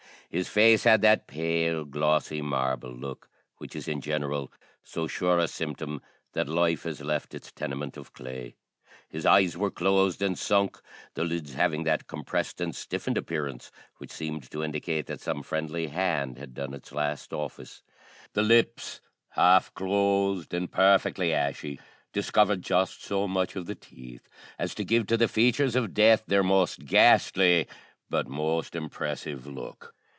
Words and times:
His 0.33 0.47
face 0.47 0.85
had 0.85 1.01
that 1.01 1.27
pale, 1.27 1.83
glossy, 1.83 2.41
marble 2.41 2.93
look, 2.93 3.29
which 3.57 3.75
is 3.75 3.89
in 3.89 3.99
general 3.99 4.49
so 4.81 5.05
sure 5.05 5.37
a 5.39 5.47
symptom 5.49 6.01
that 6.31 6.47
life 6.47 6.83
has 6.83 7.01
left 7.01 7.33
its 7.35 7.51
tenement 7.51 7.97
of 7.97 8.13
clay. 8.13 8.55
His 9.09 9.25
eyes 9.25 9.57
were 9.57 9.69
closed 9.69 10.21
and 10.21 10.39
sunk; 10.39 10.81
the 11.15 11.25
lids 11.25 11.55
having 11.55 11.83
that 11.83 12.07
compressed 12.07 12.61
and 12.61 12.73
stiffened 12.73 13.17
appearance 13.17 13.73
which 13.97 14.09
seemed 14.09 14.49
to 14.51 14.63
indicate 14.63 15.07
that 15.07 15.19
some 15.19 15.43
friendly 15.43 15.87
hand 15.87 16.37
had 16.37 16.53
done 16.53 16.73
its 16.73 16.93
last 16.93 17.33
office. 17.33 17.83
The 18.31 18.41
lips, 18.41 19.01
half 19.31 19.73
closed 19.73 20.53
and 20.53 20.71
perfectly 20.71 21.33
ashy, 21.33 21.77
discovered 22.13 22.61
just 22.61 23.03
so 23.03 23.27
much 23.27 23.57
of 23.57 23.65
the 23.65 23.75
teeth 23.75 24.29
as 24.57 24.73
to 24.75 24.85
give 24.85 25.07
to 25.07 25.17
the 25.17 25.27
features 25.27 25.75
of 25.75 25.93
death 25.93 26.23
their 26.25 26.41
most 26.41 26.85
ghastly, 26.85 27.67
but 28.09 28.29
most 28.29 28.77
impressive 28.77 29.45
look. 29.45 29.93